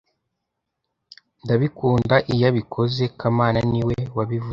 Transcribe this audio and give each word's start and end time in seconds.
Ndabikunda 1.43 2.15
iyo 2.33 2.45
abikoze 2.51 3.03
kamana 3.19 3.59
niwe 3.71 3.95
wabivuze 4.17 4.49